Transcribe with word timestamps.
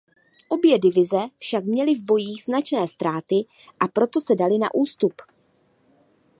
Obě 0.49 0.79
divize 0.79 1.27
však 1.37 1.63
měly 1.65 1.95
v 1.95 2.05
bojích 2.05 2.43
značné 2.43 2.87
ztráty 2.87 3.35
a 3.79 3.87
proto 3.93 4.21
se 4.21 4.35
daly 4.35 4.57
na 4.57 4.73
ústup. 4.73 5.13